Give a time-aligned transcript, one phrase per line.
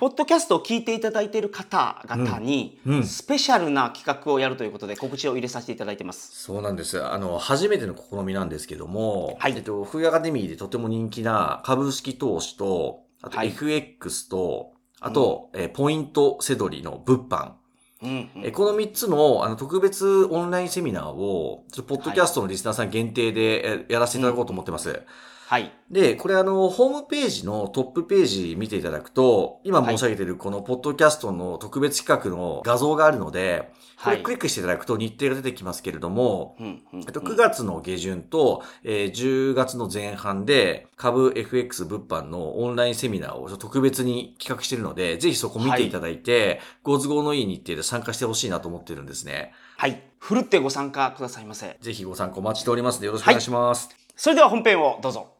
[0.00, 6.42] ポッドキャストを聞いていただいている方々に、うんうんスペシャルな企画をやるということで告知を入れさせていただいてます。
[6.42, 7.04] そうなんです。
[7.04, 17.52] あの、初めての試みなんですけども、はいえっと、フーアカデミーでとても人気な株式投資と、あとはい FX と、あと、えーポイントセドリの物販。
[18.02, 24.88] うんうんえーこの3つのあの特別オンラインセミナーを、ちょっとポッドキャストのリスナーさん限定でえーやらせていただこうと思ってます。
[24.88, 25.02] はい。
[25.90, 49.52] で、これあの、ホームページのトップページ見ていただくと、今申し上げているこのポッドキャストの特別企画の画像があるので、こはいれクリックしていただくと日程が出てきますけれども、うんうんうんえっと、9月の下旬と、えー10月の前半で株 FX 物販のオンラインセミナーを特別に企画しているので、ぜひそこ見ていただいて、ご都合のいい日程で参加してほしいなと思ってるんですね。
[49.76, 50.00] はい。
[50.20, 51.76] ふるってご参加くださいませ。
[51.80, 53.88] ぜひご参加お待ちしておりますのでよろしくお願いします。
[54.14, 55.39] それでは本編をどうぞ。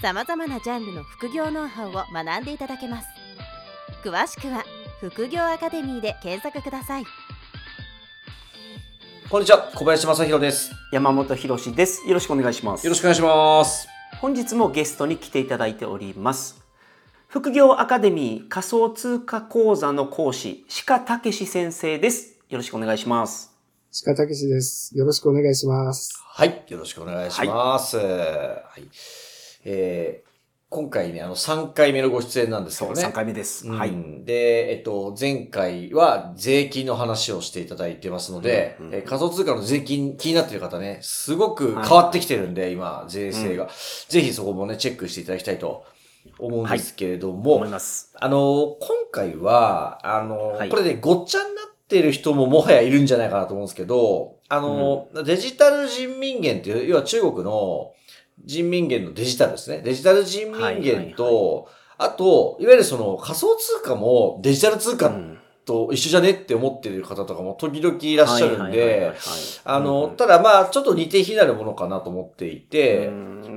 [0.00, 3.08] さまざまなジャンルの副業ノウハウを学んでいただけます
[4.04, 4.64] 詳しくは
[5.00, 7.04] 副業アカデミーで検索ください
[9.28, 10.70] こんにちは、小林正宏です。
[10.90, 12.08] 山本博史です。
[12.08, 12.86] よろしくお願いします。
[12.86, 13.86] よろしくお願いします。
[14.22, 16.62] 本日もゲストに来ていただいております。
[17.26, 22.38] 副業アカデミー仮想通貨講座の講師、鹿武史先生です。
[22.48, 23.52] よろしくお願いします。
[24.06, 24.96] 鹿武史です。
[24.96, 26.18] よろしくお願いします。
[26.24, 27.98] はい、よろしくお願いします。
[27.98, 29.27] はい。
[29.64, 30.28] えー
[30.70, 33.08] 今回ね、あの、3回目のご出演なんですけそう、どね。
[33.08, 33.66] 3回目です。
[33.66, 33.90] うんはい。
[34.26, 43.70] で、えっと、前回は税金の話をしていただいてますので、うんうんえー仮想通貨の税金気になっている方ね、すごく変わってきてるんで、今、税制が、
[44.10, 45.84] ぜひそこもね、チェックしていただきたいと
[46.38, 48.12] 思うんですけれども、思います。
[48.20, 57.92] あの、今回は、あの、はいこれでごっちゃになってる人ももはやいるんじゃないかなと思うんですけど、あの、デジタル人民元っていう、要は中国の
[58.44, 59.80] 人民元のデジタルですね。
[59.82, 65.38] デジタル人民元と、はいあと、いわゆるその仮想通貨もデジタル通貨うん
[65.68, 69.16] と一緒じゃねって思ってる方とかも時々いらっしゃるんではいはいはいはい、
[69.64, 73.10] あの、うんただまあ、ちょっと似て非なるものかなと思っていて、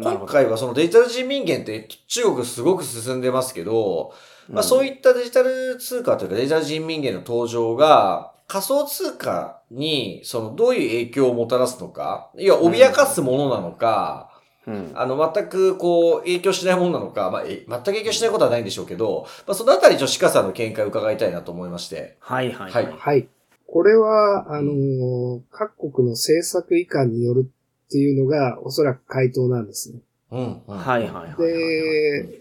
[0.03, 4.13] 今回はそのデジタル人民元って中国すごく進んでますけど、
[4.49, 14.30] まあそういったデジタル通貨というかデジタル人民元の登場が仮想通貨にそのどういう影響をもたらすのか、いや、脅かすものなのか、
[14.67, 22.17] うんあの、全くこう影響しないものなのか、まあ、え全く影響しないことはないんでしょうけど、まあそのあたりちょっと鹿さんの見解を伺いたいなと思いまして。
[22.19, 23.27] はいはいはいはい。
[23.67, 29.99] これは、あのー各国の政策以下によるっていうのが、おそらく回答なんですね。
[30.31, 30.61] うん。
[30.67, 31.37] うんはいはいはいはい。
[31.37, 32.39] で、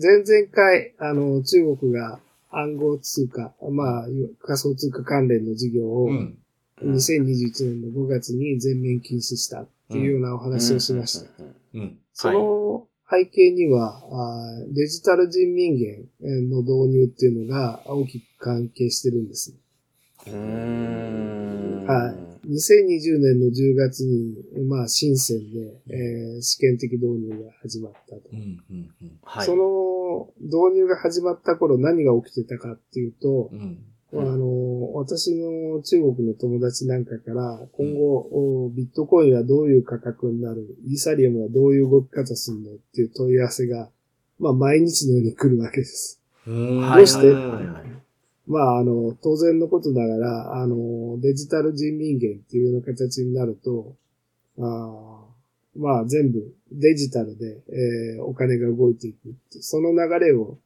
[0.00, 4.06] 前々回、あの、中国が暗号通貨、まあ、
[4.42, 6.10] 仮想通貨関連の事業をう、ん。
[6.10, 6.38] うん
[6.82, 11.30] 2021年の5月に全面禁止したっていうようなお話をしました。
[12.12, 14.02] その背景には、
[14.74, 19.54] デジタル人民元の導入っていうのが大きく関係してるんです。
[20.26, 22.48] うーんはい。
[22.48, 24.36] 2020年の10月に、
[24.66, 28.22] まあ、深センで、えー試験的導入が始まったと。
[29.44, 33.78] その導入が始まった頃何が起きてたかっていうと、うん。
[34.20, 38.16] あの、私の中国の友達なんかから、今後、
[38.66, 43.90] おビットコインはどういう価格になる、イーサリアムはどういう動き方するのっていう問い合わせが、
[44.38, 46.20] まあ、毎日のように来るわけです。
[46.46, 47.32] どうして？
[48.46, 53.94] まあ、あの、当然のことながら、あの、デジタル人民元っていうような形になると、
[54.58, 60.58] あーまあ、全部デジタルで、えーお金が動いていくってその流れを、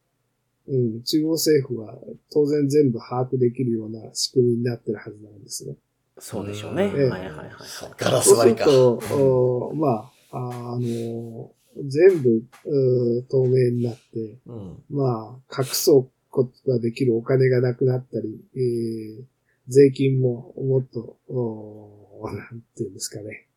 [0.68, 1.94] うん、中央政府は
[2.32, 5.74] 当然全部把握できるような仕組みになってるはずなんですね。
[6.18, 6.84] そうでしょうね。
[6.84, 7.48] うんはいはいはい。
[7.96, 8.64] ガラスそうす割りか。
[8.64, 11.50] ると、おまあ、ああの、
[11.86, 14.82] 全部、う透明になって、うん。
[14.90, 19.24] まあ、隠そうことができるお金がなくなったり、えー
[19.68, 23.47] 税金ももっと、おなんていうんですかね。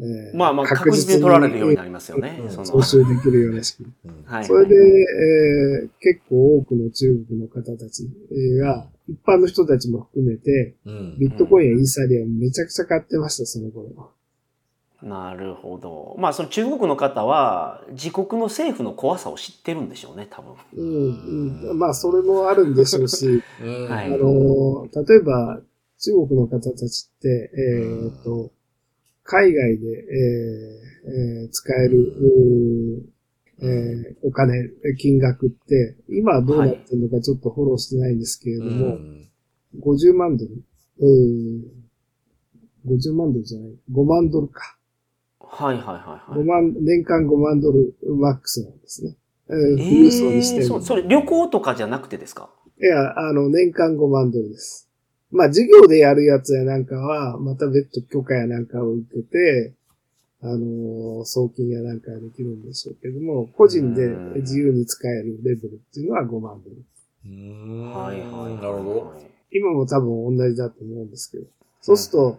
[0.00, 2.46] えーまあまあ確実に取られるようになりますよねう。
[2.46, 3.92] んその徴収できるような仕組
[4.24, 4.44] はい。
[4.44, 11.18] それで、えー結構多くの中国の方たちえーが、一般の人たちも含めて、うん。
[11.18, 14.12] ビットコインやイーサリアムめちゃくちゃ買ってました、その頃。
[15.02, 16.14] なるほど。
[16.18, 20.54] まあその中国の方は自国の政府の怖さを知ってるんでしょうね、多分。
[20.74, 21.78] うん、うん。
[21.78, 25.60] まあ、それもあるんでしょうし、う んはいあの、例えば、
[25.98, 28.50] 中国の方たちって、えっ、と、
[29.30, 32.12] 海外で、えーえー使える、
[33.62, 34.68] えーお金、
[34.98, 39.28] 金額って、今はどうなってるのかちょっとフォローしてないんですけれどうも、ん
[39.80, 40.52] 50万ドル、
[40.98, 41.62] うー
[42.86, 44.76] 50万ドルじゃない、5万ドルか。
[45.40, 45.92] はいはいは
[46.34, 46.44] い5はい。
[46.46, 49.16] 万、年間5万ドルマックスなんですね。
[49.48, 52.50] えー富裕層にしてるえーそそれ旅行とかじゃなくてですか？
[52.80, 54.89] いや、あの、年間5万ドルです。
[55.30, 59.74] まあ、授業でやるやつやなんかは、また別途許可やなんかを受けて、
[60.42, 64.08] あのー送金やなんかができるんでしょうけども、個人で
[64.40, 66.76] 自由に使えるレベルっていうのは5万ドル。
[67.26, 68.54] うんはいはいはい。
[68.54, 69.12] なるほ
[69.52, 71.44] 今も多分同じだと思うんですけど。
[71.82, 72.38] そうすると、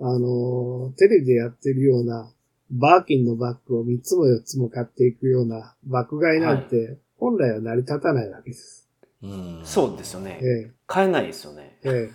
[0.00, 2.28] あのーテレビでやってるような、
[2.70, 8.87] バーキンのバッグを3つも4つも買っていくような爆買いなんて、本来は成り立たないわけです。
[9.22, 9.28] ど。
[9.28, 10.38] うんそうですよね。
[10.42, 11.78] え買えないですよね。
[11.84, 12.10] え、え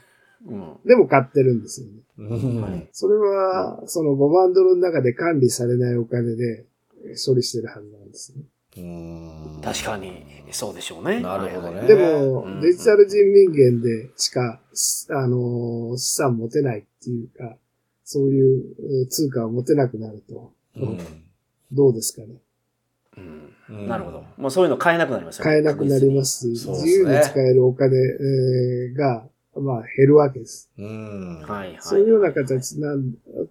[0.48, 0.62] うん。
[0.86, 0.88] え。
[0.90, 1.94] でも買ってるんですよね。
[2.18, 2.24] う
[2.58, 6.66] んはいそれは、その5万ドルの中で管理されないお金で
[7.26, 8.44] 処理してるはずなんですね。
[8.76, 11.20] うん確かに、そうでしょうね。
[11.22, 14.60] なるほどねはいでうんも、デジタル人民元でしか、
[15.10, 17.56] あの、資産持てないっていうか、
[18.04, 20.98] そういうえー通貨を持てなくなると、うん
[21.72, 22.36] どうですかね。
[23.18, 24.24] うんうんなるほど。
[24.38, 25.52] もうそういうの買えなくなりますよね。
[25.52, 29.26] 買えなくなりますすね自由に使えるお金、えーが、
[29.56, 30.70] まあ、減るわけです。
[30.78, 31.42] うん。
[31.42, 31.78] はいはい。
[31.80, 32.90] そういうような形な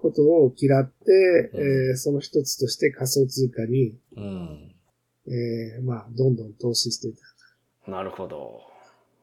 [0.00, 1.60] ことを嫌って、うん
[1.90, 4.74] えーその一つとして仮想通貨に、うん
[5.28, 7.14] えーまあ、どんどん投資してい
[7.84, 7.90] た。
[7.90, 8.60] なるほど。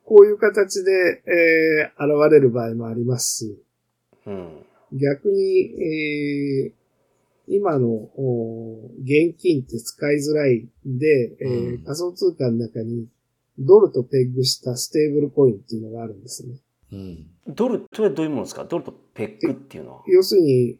[0.06, 3.64] こういう形で、えー現れる場合もありますし、
[4.26, 4.66] うん。
[4.94, 6.79] 逆に、えー
[7.50, 13.08] 今のお現金って使いづらいんで、えーうん仮想通貨の中に
[13.58, 16.56] ドルとペッグしたステーブルコインっていうのがあるんですね。
[16.94, 18.64] うんドル、それはどういうものですか？
[18.66, 20.04] ドルとペックっていうのは。
[20.08, 20.78] 要するに、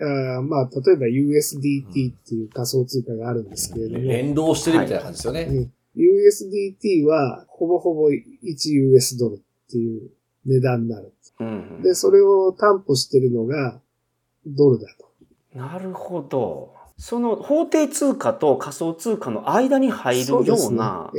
[0.00, 5.42] あーまあ、例えば USDT っていう仮想通貨があるんですけれども、連動してるみたいな感じですよね。
[5.50, 9.38] うん USDT はほぼほぼ 1US ドルっ
[9.70, 10.10] ていう
[10.46, 11.12] 値段になる。
[11.40, 11.82] うん。
[11.82, 13.80] で、それを担保してるのが
[14.46, 15.09] ドルだと。
[15.54, 16.74] なるほど。
[16.98, 21.10] その法定通貨と仮想通貨の間に入るような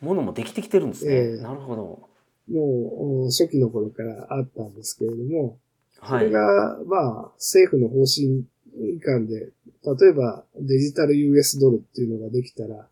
[0.00, 1.12] ものもできてきてるんですね。
[1.12, 2.08] ええなるほど。
[2.10, 2.16] ええ
[2.48, 5.58] もうお初期の頃からあったんですけれども、
[5.94, 6.26] そはい。
[6.26, 8.44] れが、まあ、政府の方針
[9.00, 9.50] 間で、
[9.84, 12.86] 例えばデジタル US ドルっていうのができたら、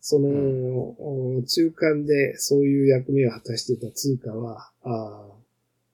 [0.00, 5.28] その、お中間でそういう役目を果たしていた通貨は、あー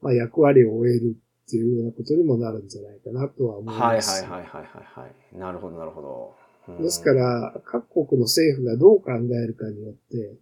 [0.01, 1.15] まあ、役割を終える
[1.51, 4.23] っていうようなことにもなるんじゃないかなとは思いはいはいます。
[4.23, 4.65] はいはいはい
[5.01, 5.37] はい。
[5.37, 6.35] なるほどなるほど。
[6.69, 10.35] うんですか、ら、各国の政府がどう考えるかによって、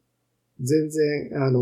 [0.61, 1.61] 全然、あの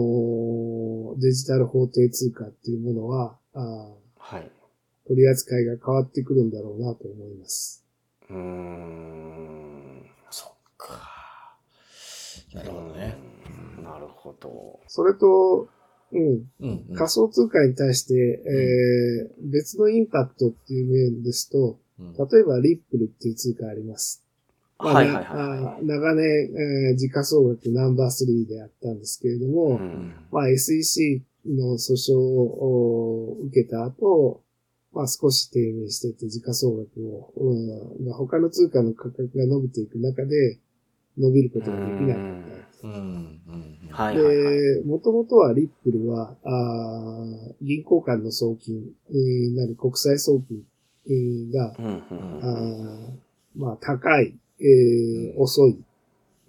[1.15, 4.51] ーデジタル法定通貨っていうものは、あーはい。
[5.07, 7.85] 取り扱いが変わってくるんだろうなと思います。
[8.29, 10.05] うーん。
[10.29, 10.99] そっか。
[12.53, 13.15] なるほどね。
[13.77, 14.81] うんなるほど。
[14.87, 15.69] それと、
[16.11, 16.21] うん、
[16.59, 24.23] うんうん仮想通貨に対して、えー別のインパクトっていう面ですと、うん例えばリップルっていう通貨あります。
[24.79, 26.25] まあはいはいはい長年、
[26.89, 29.49] えー時価総額ナンバー3であったんですけれどい。
[29.49, 34.41] も、うんまあ SEC の訴訟を受けた後、
[34.93, 40.59] まあ少し低迷していて時価総額を、うん、他の通貨の価格が伸びていく中で
[41.17, 42.66] 伸びることができなかった。
[42.83, 44.55] うんうんはいはいはい。
[44.57, 50.63] で、もともとはリップルは、あー銀行間の送金、えーなる国際送金、
[51.07, 52.39] えーが、うんうん。
[52.43, 55.41] あーまあ高い、えーうん。
[55.41, 55.77] 遅い、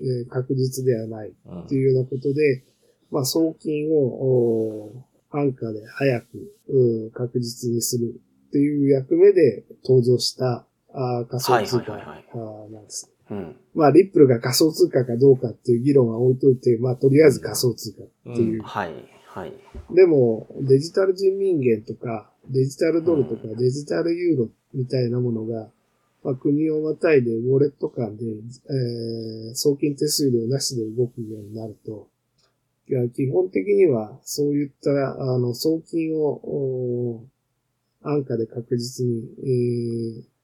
[0.00, 1.66] えー確実ではないうん。
[1.66, 2.62] というようなことで、
[3.11, 6.26] まあ送金をおー安価で早く
[6.68, 8.14] うん確実にする
[8.49, 13.11] っていう役目で登場したあー仮想通貨なんです。
[13.78, 13.82] うん。
[13.82, 18.62] まあ、リップルが仮想通貨かどうかっていう議論は置いといて、まあ、とりあえず仮想通貨っていう。
[18.62, 18.94] はい
[19.28, 19.52] はい。
[19.94, 25.68] でも、デジタル人民元とか、デジタルドルとか、デジタルユーロみたいなものが、
[26.25, 32.08] まあ、国をまたいでウォレット間で、えー送金手数料なしで動くようになると、
[32.88, 37.25] いや基本的には、そういった、あの、送金を、お
[38.02, 40.38] 安価で確実に、えー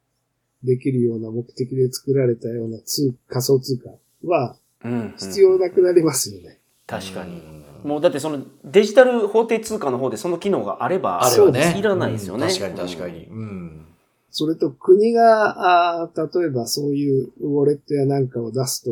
[0.65, 3.91] できるような目的で作られたような通仮想通貨
[4.27, 6.59] はうんうん必要なくなりますよね。
[6.87, 7.39] 確かに。
[7.39, 11.75] うんもうだってそのデジタル法定通貨の方でその機能があれば、あれはね。
[11.79, 12.47] いらないですよね。
[12.47, 13.27] うん確かに確かに。
[13.27, 13.87] うん。
[14.31, 18.91] それと国が、あー例えばそういうウォレットやなんかを出すと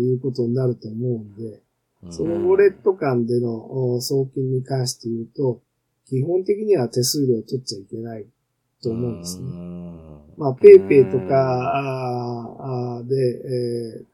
[0.00, 1.60] いうことになると思うんで、
[2.10, 5.60] そのウォレット間でのお送金に関して言うと、
[6.08, 8.26] 基本的には手数料を取っちゃいけない
[8.82, 9.44] と思うんですね。
[10.40, 13.14] まあ、ペイペイとかで、
[13.98, 14.04] えー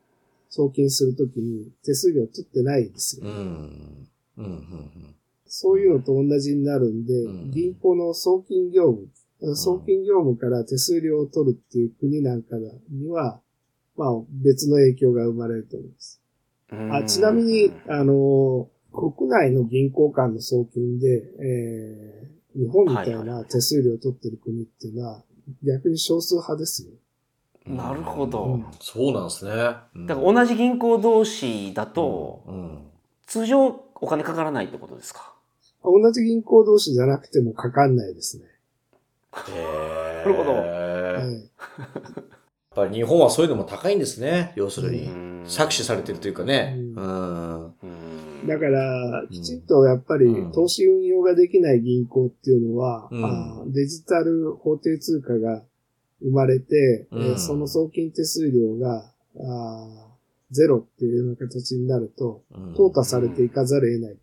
[0.48, 3.26] 送金するときに手数料取ってないですよ。
[3.26, 4.08] うん。
[4.38, 4.44] うん。
[4.44, 5.14] うん。
[5.46, 8.94] そういうのと同じになるんで、うん銀行の送金業
[9.40, 12.56] 務、送金業務から手数料を取るっていう国なんか
[12.90, 13.40] には、
[13.96, 16.22] まあ別の影響が生まれると思います。
[16.70, 22.26] あちなみに、あの、国内の銀行間の送金で、えー
[22.58, 25.22] 日本みたいな手数料を取ってる国っていうのは、
[25.62, 26.90] 逆に少数派ですよ。
[27.66, 28.44] なるほど。
[28.44, 29.50] うんそうなんですね。
[29.52, 32.78] だから同じ銀行同士だと、うん。
[33.26, 35.32] 通常お金かからないってことですか？
[35.82, 38.44] 同じ銀行同士じゃなくてもかかんないですね。
[39.48, 41.50] へ ーなるほどはい
[42.76, 44.52] ぱり日本はそういうのも高いんですね。
[44.54, 45.04] 要するに。
[45.04, 46.76] うん搾取されてるというかね。
[46.96, 55.62] だから、きちんとやっぱりうん投資運用ができない銀行っていうのは、うんデジタル法定通貨が
[56.20, 59.08] 生まれて、うんえーその送金手数料が
[60.50, 64.16] ゼロっていうような形になると、うん淘汰されていかざるを得ない。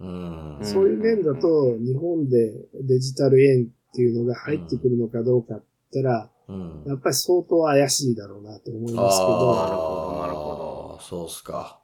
[0.00, 0.60] うん。
[0.62, 6.84] んそういう面だと、日本でデジタル円っていうのが入ってくるのかどうかって言ったら、うん。
[6.86, 11.00] やっぱり相当怪しいだろうなと思いますけあど、なるほどなるほど。
[11.02, 11.78] そうっすか。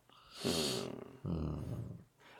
[1.25, 1.56] うんうん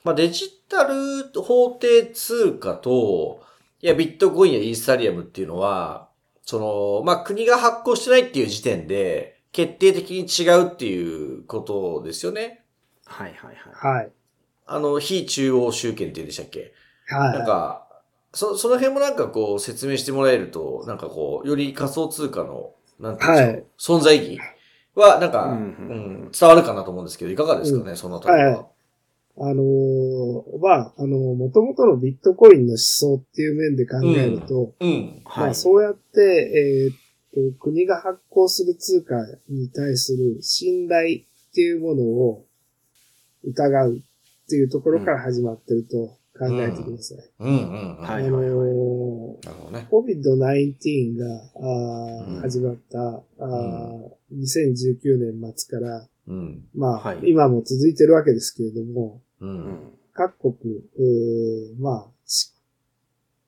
[0.05, 3.43] まあ、デジタル法定通貨と、
[3.81, 6.09] いや、ビットコインやイーサリアムっていうのは、
[6.43, 12.65] その、まあ、国が発行してないっていう時点で、決定的に違うっていうことですよね。
[13.05, 13.97] はいはいはい。
[13.97, 14.13] はい。
[14.67, 16.73] あの、非中央集権っていうんでしたっけ？
[17.09, 17.39] はい。
[17.39, 17.86] なんか、
[18.37, 24.41] そ、その辺もなんかこう説明してもらえると、なんかこう、より仮想通貨の、なんていうんでしょう、存在意義
[24.95, 25.59] は、なんか、ううん
[26.27, 28.67] ん、伝わるかなと思うんですけど、いかがですかね、そのあたりはいは。
[29.39, 35.23] あのーまあ、あの、元々のビットコインの思想っていう面で考えると、うん。
[35.25, 35.55] まあ、はい。
[35.55, 36.93] そうやって、
[37.35, 39.17] えーっと、国が発行する通貨
[39.49, 42.47] に対する信頼っていうものを
[43.45, 47.19] 疑うっていうところから始まってると考えてください。
[47.41, 48.05] うんうんうん。
[48.05, 49.89] はいあのーなるほどね。
[49.91, 51.27] COVID-19 が、
[51.57, 56.65] あーうん始まった、あー2019年末から、うん。
[56.75, 59.47] まあ、はい今も続いてるわけですけれども、う。
[59.47, 59.79] うんん
[60.13, 62.53] 各国、うーまあ、し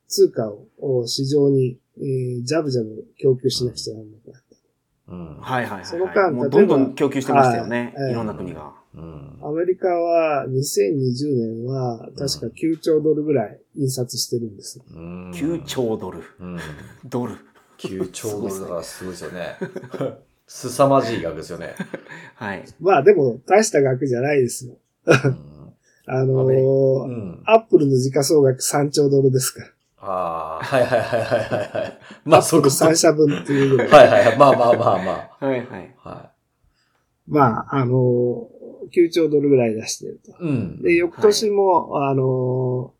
[0.07, 5.13] 通貨をお市場に、えージャブジャブ供給しなくちゃならなくなった。
[5.13, 5.37] うん。
[5.41, 5.85] はいはいはいはい。
[5.85, 7.93] その間どんどん供給してましたよね。
[7.97, 8.78] はいいろんな国が。
[8.95, 9.37] うん。
[9.41, 14.81] アメリカは2020年は確か9兆ドルぐらい印刷してるんです。
[14.93, 15.63] うん9。
[15.63, 16.23] 兆ドル。
[16.39, 16.57] うん。
[17.05, 17.35] ドル。
[17.77, 19.57] 9兆ドルだからすごいですよね。
[20.47, 21.75] 凄まじい額ですよね。
[22.35, 22.65] はい。
[22.81, 24.73] まあでも大した額じゃないですよ。
[25.05, 25.15] うん。
[26.07, 27.41] あのうーん。
[27.45, 29.67] アップルの時価総額3兆ドルですから。
[30.01, 31.99] ああ、はいはいはいはいはいはい。
[32.25, 32.85] まあそこそ。
[32.85, 33.87] 3社分っていうぐらい。
[33.89, 34.37] はいはいはい。
[34.37, 34.97] まあまあまあ
[35.39, 35.95] まはいはい。
[36.03, 36.09] あ。
[36.09, 36.31] は
[37.27, 38.58] まあ、あのー
[38.89, 40.31] 9兆ドルぐらい出してると。
[40.31, 40.35] い。
[40.39, 40.81] うん。
[40.81, 42.99] で、翌年も、あのー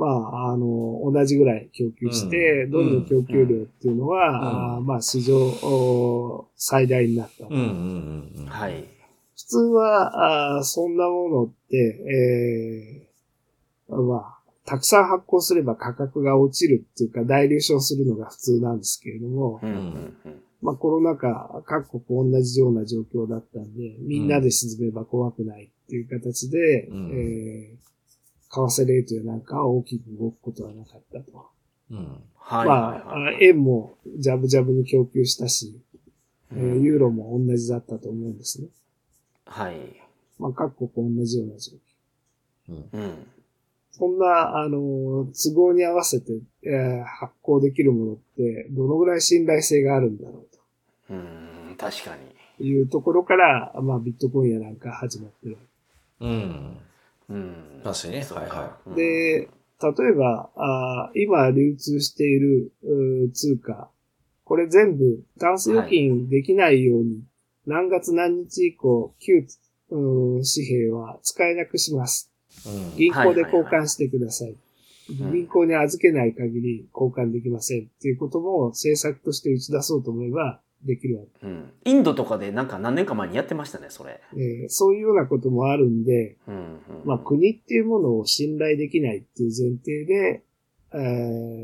[0.00, 7.44] まあ、あのー同じぐらい供給して、うんどんどん供給量っていうのは、うんまあ、市場お最大になった。
[7.46, 8.86] はい。
[9.36, 13.06] 普通は、あーそんなものって、
[13.88, 20.42] えーまあ、たくさん発行すれば価格が落ちるっていうか、大流昇するのが普通なんですけれども、うんうんうん。
[20.62, 27.90] まあコロナ禍、各国同じような状況だったんで、みんなで沈めば怖くないっていう形で、うんえー
[28.52, 31.46] 為替レートやなんかは大きく動くことはなかったと。
[31.92, 31.98] うん。
[32.34, 35.80] はいまはいあはい。、円もジャブジャブに供給したし、
[36.52, 38.66] えーうんユーロも同じだったと思うんですね。
[39.46, 39.76] はい。
[40.40, 41.72] まあ各国同じような状
[42.66, 42.82] 況。
[42.92, 43.12] うん。
[43.92, 46.32] そんな、あの、都合に合わせて、
[46.64, 50.49] えー発行できるものって、どのぐらい信頼性があるんだろう
[51.10, 51.76] うん。
[51.76, 52.22] 確かに。
[52.58, 55.58] というところから、まあビットコインやなんか始まってる。
[56.20, 56.78] うん。
[57.28, 57.80] うん。
[57.82, 59.48] 確かにねはいはうんで、例
[60.10, 62.72] えば、あー今流通している
[63.32, 63.90] 通貨、
[64.44, 67.22] これ全部、タンス預金できないように、
[67.66, 69.46] 何月何日以降、旧
[69.88, 72.30] 紙幣は使えなくします。
[72.66, 72.96] うん。
[72.96, 74.50] 銀行で交換してください。
[74.50, 74.60] うん
[75.10, 81.72] 銀行に預けない限り交換できませんっていうことも政策として打ち出そうと思えばできるわうん。
[81.84, 84.20] インドとかでなんか何年か前にやってましたね、それ。
[84.34, 84.40] け。
[84.40, 86.54] えーそういうようなこともあるんで、うん。
[86.54, 90.42] うんまあ国っていうものを信頼できないっていう前提で、
[90.92, 90.96] え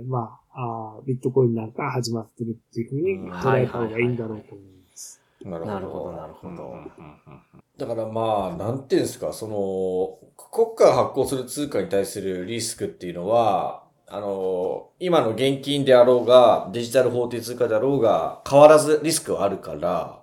[0.05, 5.21] ーまあ、あビットコインなんか始まってるっていうふうに捉えた方がいいんだろうと思います。
[5.45, 6.81] ななるほどなるほどうんうんうん
[7.55, 10.19] うんだからまあ、なんていうんですか、その、
[10.51, 20.23] 国家が発行する通貨に対するリスクっていうのは、あの、今の現金であろうが、デジタル法定通貨であろうが、変わらずリスクはあるから、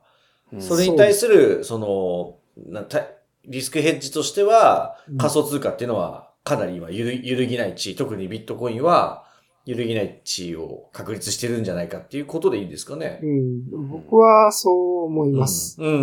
[0.53, 2.35] うんそれに対する、その、
[2.71, 3.01] なた
[3.45, 9.25] リスクヘッジとしてはうん、仮想通貨っていうのは、かなり今揺る、揺るぎない地位、特にビットコインは、
[9.65, 13.19] 揺るぎない地位を確立してるんじゃないかっていうことでいいんですかね。
[13.23, 15.81] うん、僕はそう思います。
[15.81, 15.87] うん。
[15.87, 15.97] うんう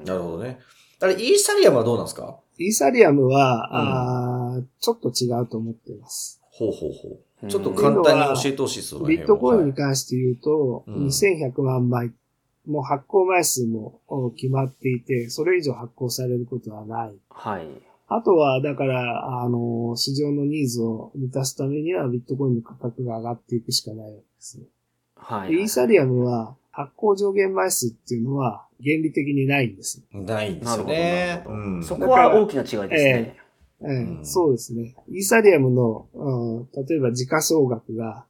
[0.00, 0.58] んなるほどね。
[1.00, 2.38] あれ、イーサリアムはどうなんですか？
[2.58, 6.40] イーサリアムは、あーちょっと違うと思っています。
[6.58, 7.12] ほうほうほう。
[7.42, 12.12] うんちょっと簡単に教えてほしいです、そのビットコインに辺関して言うと、うん2100万枚、
[12.66, 17.14] もう発行枚数もお決まっていて、それ以上発行されることはない。
[17.28, 17.68] はい。
[18.08, 24.64] あとは、だから、あの、市場のニーズを満たすためにはビットコインの価格が上がっていくしかないわけですね。
[25.16, 25.50] はい。
[25.50, 30.02] でイーサリアムは発行上限枚数っていうのは原理的にないんです。
[30.12, 30.20] は。
[30.20, 31.44] ないんですよなるほど、なね。
[31.46, 33.36] うんそこは大きな違いですね。
[33.86, 34.94] えんそうですね。
[35.08, 38.26] イーサリアムの、うん例えば時価総額が、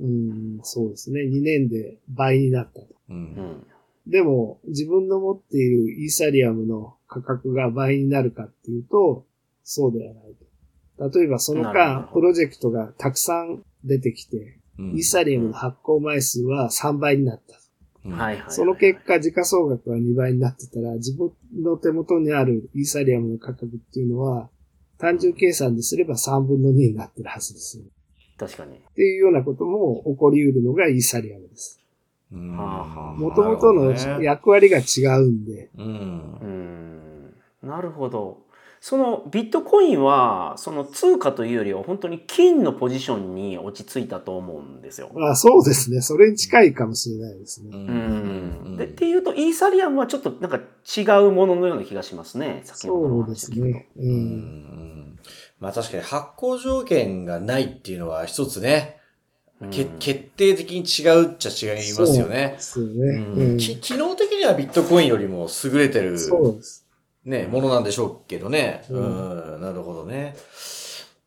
[0.00, 1.22] うん、そうですね。
[1.22, 2.86] 2年で倍になったと。
[3.10, 3.14] う。
[3.14, 3.66] うんん。
[4.06, 9.24] でも、自分の持っているイーサリアムの価格が倍になるかっていうと、
[9.62, 11.18] そうではないと。
[11.18, 17.56] 例えばその間、プロジェクトがたくさん出てきて、うんイーサリアムの発行枚数は3倍になった。
[18.04, 18.50] うんはいはい。
[18.50, 21.32] その結果、時価総額が2倍になってたら、自分
[21.62, 24.50] の手元にあるイーサリアムの価格っていうのは、
[24.98, 27.80] 単純計算ですれば3分の2になってるはずです。
[28.38, 28.76] 確かに。
[28.76, 31.80] っていうようなことも起こり得るのがイーサリアムです。
[32.30, 36.38] もともとの役割が違うんで、うん
[37.62, 37.66] う。
[37.66, 37.68] ん。
[37.68, 38.43] なるほど。
[38.86, 45.10] そのビットコインは、その通貨というよりは本当に金のポジションに落ち着いたと思うんですよ。
[45.14, 46.02] まあそうですね。
[46.02, 47.70] それに近いかもしれないですね。
[47.72, 48.76] ううん。
[48.76, 52.60] で、っていうと、イーサリアムはちょっとなんか違うもののような気がしますね。
[52.64, 53.34] 先ほどのそう。
[53.34, 53.88] ですね。
[53.96, 54.02] う。
[54.02, 54.16] うん
[55.12, 55.18] ん
[55.60, 58.98] まあ確かに発行条件がないっていうのは一つね、
[59.62, 62.56] うんけ決定的に違うっちゃ違いますよね。
[62.58, 63.16] そうですよね。
[63.16, 66.83] うんうんき機能的にはビットコインよりも優れてる、そうです。
[67.24, 68.84] ね、ものなんでしょうけどね。
[68.90, 70.36] う、うんなるほどね。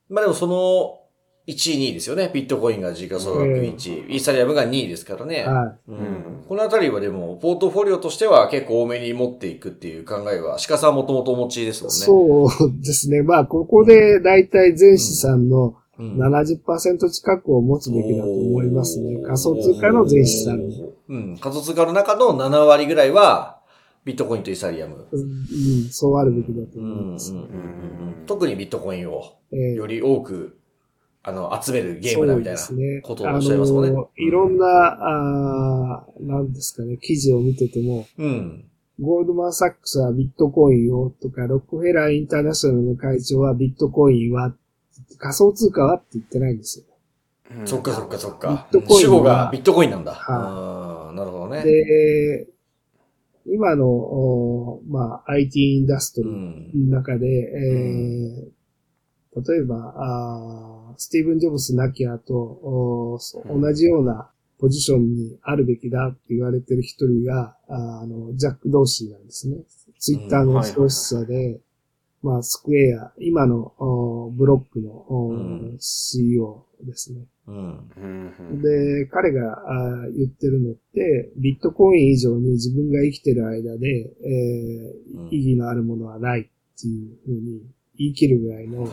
[0.09, 0.99] まあでもその
[1.47, 2.29] 1位、2位ですよね。
[2.33, 5.43] ビットコインが時価総額1位、イーサリアムが2位ですからね。
[5.45, 11.93] はうんうんこのあたりはでも、ポートフォリオとしては結構多めに持っていくっていう考えは、鹿さんもともとお持ちですもんい。
[11.93, 12.05] ね。
[12.05, 13.21] そうですね。
[13.21, 19.21] まあ、ここでだいたい全資産のうん70%近くを持つべきだと思いますね。
[19.23, 20.59] 仮想通貨の全資産。
[21.09, 21.37] うん。
[21.37, 23.56] 仮想通貨の中の7割ぐらいは、
[24.07, 25.05] ビットコインとイーサリアム。
[25.11, 27.33] うん、うんそうあるべきだと思います。
[27.33, 30.57] うん特にビットコインをええより多く、
[31.23, 32.59] あの、集めるゲームだみたいな
[33.01, 33.89] ことをおっしゃいますもんね。
[33.89, 38.65] あのいろんな、あーなんですかね、記事を見てても、うん。
[38.99, 44.53] ゴールドマン・サックスはビットコインをとか、ロックフェラー・インターナショナルの会長はビットコインは、
[45.17, 46.85] 仮想通貨はって言ってないんですよ。
[47.59, 48.67] うんそっかそっかそっか。
[48.71, 50.13] ビットコインは主語がビットコインなんだ。
[50.13, 51.63] はうんなるほどね。
[51.63, 52.47] で、
[53.49, 56.89] 今の、おまあ、IT インダストうリーん。
[56.91, 58.57] の中で、えー
[59.47, 62.33] 例えばあー、スティーブン・ジョブス亡き後、
[63.13, 69.57] おそううん同じようなポジションにあるべきだって言われてる一人が、ああの、ジャック・ドーシーなんですね。
[69.99, 71.59] ツイッターの創始者で、
[72.27, 77.21] まあ、スクエア、今のおブロックのおうん CEO ですね。
[77.47, 78.61] うん。
[78.61, 79.63] で、彼が
[80.13, 86.43] 言ってるのって、ビットコイン以上に自分が生きてる間で、えーうん意義のあるものはないっ
[86.79, 87.61] ていうふうに
[87.97, 88.89] 言い切るぐらいの、ま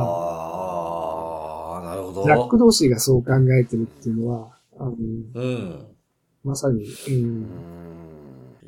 [0.00, 2.22] ああ、なるほど。
[2.22, 4.92] あ、ジャック同士がそう考えてるっていうのは、あの
[5.34, 5.86] うん。
[6.42, 7.46] まさに、う、うんん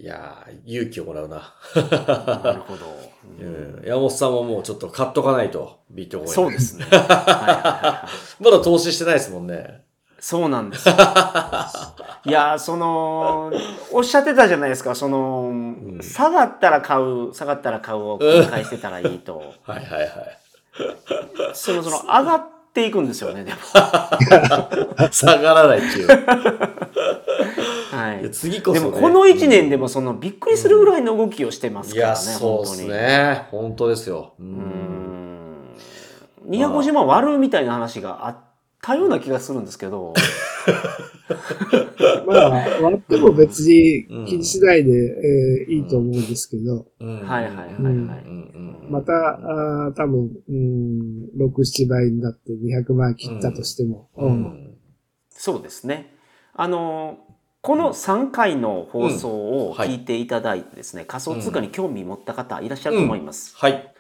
[0.00, 1.52] いやー、勇気をもらうな。
[1.74, 2.86] なるほど。
[3.38, 6.32] うん山本さんももうちょっと買っとかないと、ビットコイン。
[6.32, 6.86] そうですね。
[6.90, 8.06] ま
[8.50, 9.84] だ投資してないですもんね。
[10.18, 10.94] そうなんですよ。
[12.24, 13.52] いや、その、
[13.92, 19.54] おっしゃってたじゃないですか、その、ん下がったら買う、下がったら買うを繰り返してたらいいと。
[19.64, 20.10] はいはいはい。
[21.52, 23.58] その、その、上がっていくんですよね、でも。
[25.12, 26.08] 下がらないっていう。
[28.00, 28.80] はいや次こそ、ね。
[28.80, 32.88] でも、この1年でも、その、びっくりするぐらいの動きをしてますいや、からね、そうです本当に。
[32.90, 33.46] ね。
[33.50, 34.34] 本当ですよ。
[34.38, 34.42] う。
[34.42, 35.76] うんん。
[36.48, 38.38] 250万割るみたいな話があっ
[38.82, 40.14] たような気がするんですけど。
[42.26, 42.50] まあ、
[42.82, 47.82] 割っても別に気にしないで、えーいいと思うんですけど、うんはいはいはいはい。
[47.82, 54.74] うんうんまた、あー多分、うん、6、7倍になって200万切ったとしても、ううんん。
[55.28, 56.12] そうですね。
[56.54, 57.18] あの
[57.62, 63.54] この3回の放送を聞いていただいてですね、仮想通貨に興味持った方いらっしゃると思います。
[63.56, 63.92] はい。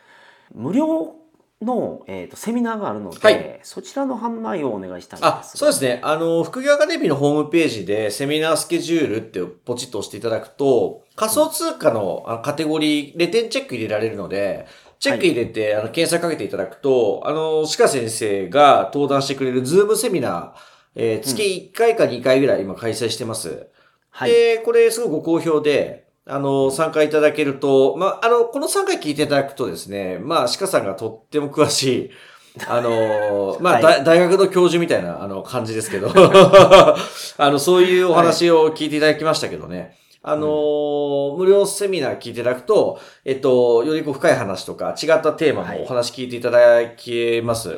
[0.54, 1.14] 無料
[1.60, 6.00] の、えー、とセミナーがあるので、はいそちらの販売をお願いしたいんですがあ、そうですね。
[6.02, 14.66] あの、副業アカデミーのホームページでセミナースケジュールってポチッと押していただくと、仮想通貨のカテゴリー、レテンチェック入れられるので、
[14.98, 20.52] チェック入れて、あの、検索かけていただくと、あの、鹿先生が登壇してくれるズームセミナー、
[20.94, 23.68] えー月1回か2回ぐらい今開催してます。
[24.10, 32.10] はい、で、これすごくご好評で、あの、参加いただけると、まあ、あの、この3回聞いていただくとですね、まあ、鹿さんがとっても詳しい、
[32.68, 39.96] あの、まあ、はいだ大学の教授みたいな、あの、感じですけど、 あの、そういうお話を聞いていただきましたけどね。
[40.22, 47.68] あの無料セミナー聞いていただくと、えっと、よりこう深い話とか違ったテーマもお話聞いていただけます。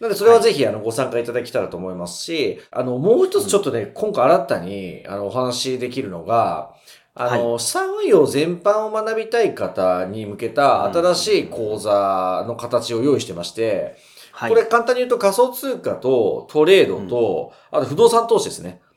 [0.00, 6.74] なので、それはぜひ、あの、ご参加いただけたらと思いますし、あの、もう一つちょっとね、今回新たに、あの、お話できるのが、
[7.14, 13.96] あの、資産運用全般を学びたい方に向けた新しい講座の形を用意してまして、
[14.32, 18.80] はい、これ簡単に言うと仮想通貨とトレードと、あと不動産投資ですね。
[18.86, 18.91] うん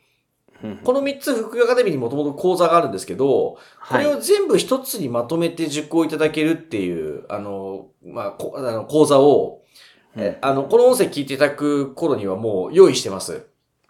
[0.84, 4.04] この3つ副業アカデミーにもともと講座があるんですけど、こはい。
[4.04, 9.62] れを全部一つにまとめて受講いただけるっていう、あの、まあ、こあの講座を、
[10.16, 13.48] えあの、この音声聞いていただく頃にはもう用意してます。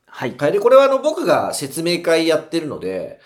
[0.07, 0.51] はい、はい。
[0.51, 3.19] で、これはあの、僕が説明会やってるので、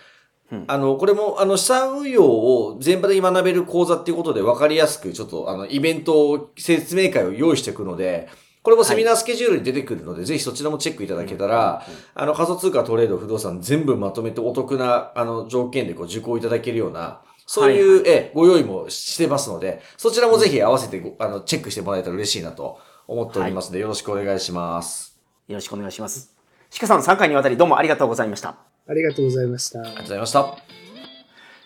[0.52, 0.66] うん。
[0.68, 8.28] あの、これも、あの、資産運用を全場で学べる講座っていうことで分かりやすく、ちょっと、あの、イベントを、説明会を用意していくので、
[8.62, 25.17] これもセミナースケジュールに出てくるので、ぜひそちらもチェックいただけたら、あの、仮想通貨、トレード、不動産全部まとめてお得な、あの、条件でこう受講いただけるような、そういう、はいはいえ、ご用意もしてますので、そちらもぜひ合わせてご、あの、チェックしてもらえたら嬉しいなと思っておりますので、よろしくお願いします。
[25.48, 26.36] よろしくお願いします。
[26.80, 28.58] 鹿さん、3回にわたりどうもありがとうございました。
[28.88, 29.80] ありがとうございました。
[29.80, 30.58] ありがとうございました。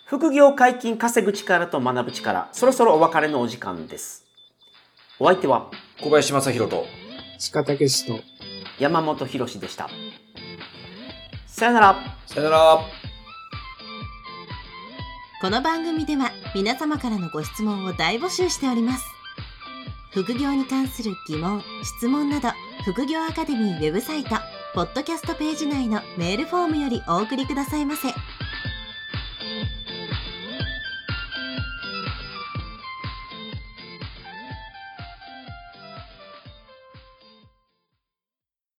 [0.05, 4.22] 副業解禁稼ぐ力と学ぶ力、そろそろお別れのお時間です。
[5.19, 5.69] お相手は
[6.01, 6.85] 小林正宏と、
[7.51, 8.19] 鹿武史と
[8.79, 9.87] 山本博史でした。
[11.45, 11.95] さよなら。
[12.25, 12.79] さよなら。
[15.39, 19.03] この番組では皆様からのご質問を大募集しております
[20.11, 22.47] 副業に関する疑問・質問など
[22.85, 24.37] 副業アカデミーウェブサイト
[24.73, 28.07] ポッドキャストページ内のメールフォームよりお送りくださいませ